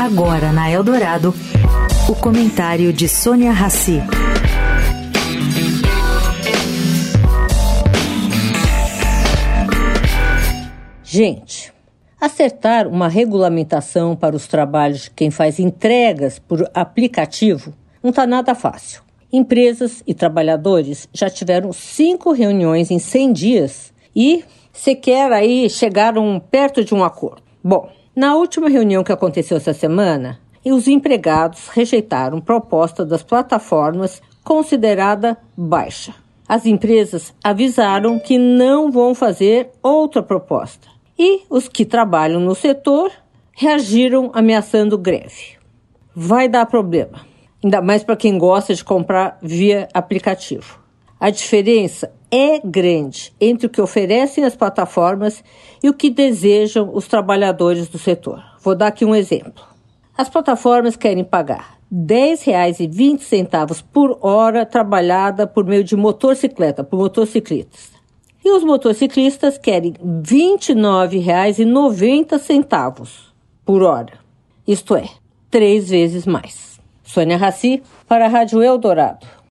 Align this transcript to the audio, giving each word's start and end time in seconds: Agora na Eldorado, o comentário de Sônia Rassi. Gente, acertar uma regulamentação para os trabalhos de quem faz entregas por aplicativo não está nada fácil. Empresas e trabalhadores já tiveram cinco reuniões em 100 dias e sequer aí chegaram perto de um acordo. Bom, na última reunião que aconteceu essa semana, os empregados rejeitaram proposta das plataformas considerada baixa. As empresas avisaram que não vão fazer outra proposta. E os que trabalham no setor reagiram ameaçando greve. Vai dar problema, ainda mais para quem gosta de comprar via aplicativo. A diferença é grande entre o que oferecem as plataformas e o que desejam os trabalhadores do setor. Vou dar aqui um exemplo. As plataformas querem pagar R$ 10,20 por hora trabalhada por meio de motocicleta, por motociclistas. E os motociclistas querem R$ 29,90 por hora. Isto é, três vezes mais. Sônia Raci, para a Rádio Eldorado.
Agora 0.00 0.52
na 0.52 0.70
Eldorado, 0.70 1.34
o 2.08 2.14
comentário 2.14 2.92
de 2.92 3.08
Sônia 3.08 3.52
Rassi. 3.52 4.00
Gente, 11.04 11.72
acertar 12.20 12.88
uma 12.88 13.08
regulamentação 13.08 14.16
para 14.16 14.34
os 14.34 14.46
trabalhos 14.46 15.02
de 15.02 15.10
quem 15.10 15.30
faz 15.30 15.58
entregas 15.58 16.38
por 16.38 16.68
aplicativo 16.74 17.72
não 18.02 18.10
está 18.10 18.26
nada 18.26 18.54
fácil. 18.54 19.02
Empresas 19.32 20.02
e 20.06 20.12
trabalhadores 20.12 21.08
já 21.12 21.30
tiveram 21.30 21.72
cinco 21.72 22.32
reuniões 22.32 22.90
em 22.90 22.98
100 22.98 23.32
dias 23.32 23.92
e 24.14 24.44
sequer 24.72 25.32
aí 25.32 25.70
chegaram 25.70 26.42
perto 26.50 26.84
de 26.84 26.94
um 26.94 27.04
acordo. 27.04 27.42
Bom, 27.62 27.88
na 28.14 28.34
última 28.36 28.68
reunião 28.68 29.02
que 29.02 29.12
aconteceu 29.12 29.56
essa 29.56 29.72
semana, 29.72 30.38
os 30.64 30.86
empregados 30.86 31.68
rejeitaram 31.68 32.40
proposta 32.40 33.06
das 33.06 33.22
plataformas 33.22 34.20
considerada 34.44 35.38
baixa. 35.56 36.14
As 36.46 36.66
empresas 36.66 37.32
avisaram 37.42 38.18
que 38.18 38.36
não 38.36 38.92
vão 38.92 39.14
fazer 39.14 39.70
outra 39.82 40.22
proposta. 40.22 40.88
E 41.18 41.42
os 41.48 41.68
que 41.68 41.86
trabalham 41.86 42.40
no 42.40 42.54
setor 42.54 43.10
reagiram 43.52 44.30
ameaçando 44.34 44.98
greve. 44.98 45.56
Vai 46.14 46.48
dar 46.48 46.66
problema, 46.66 47.24
ainda 47.64 47.80
mais 47.80 48.04
para 48.04 48.16
quem 48.16 48.36
gosta 48.36 48.74
de 48.74 48.84
comprar 48.84 49.38
via 49.40 49.88
aplicativo. 49.94 50.81
A 51.22 51.30
diferença 51.30 52.12
é 52.32 52.58
grande 52.58 53.32
entre 53.40 53.68
o 53.68 53.70
que 53.70 53.80
oferecem 53.80 54.42
as 54.42 54.56
plataformas 54.56 55.44
e 55.80 55.88
o 55.88 55.94
que 55.94 56.10
desejam 56.10 56.90
os 56.92 57.06
trabalhadores 57.06 57.86
do 57.86 57.96
setor. 57.96 58.42
Vou 58.60 58.74
dar 58.74 58.88
aqui 58.88 59.04
um 59.04 59.14
exemplo. 59.14 59.62
As 60.18 60.28
plataformas 60.28 60.96
querem 60.96 61.22
pagar 61.22 61.78
R$ 61.92 61.98
10,20 61.98 63.84
por 63.92 64.18
hora 64.20 64.66
trabalhada 64.66 65.46
por 65.46 65.64
meio 65.64 65.84
de 65.84 65.94
motocicleta, 65.94 66.82
por 66.82 66.98
motociclistas. 66.98 67.92
E 68.44 68.50
os 68.50 68.64
motociclistas 68.64 69.56
querem 69.56 69.92
R$ 69.92 69.98
29,90 70.24 73.08
por 73.64 73.84
hora. 73.84 74.14
Isto 74.66 74.96
é, 74.96 75.08
três 75.48 75.88
vezes 75.88 76.26
mais. 76.26 76.80
Sônia 77.04 77.36
Raci, 77.36 77.80
para 78.08 78.24
a 78.24 78.28
Rádio 78.28 78.60
Eldorado. 78.60 79.41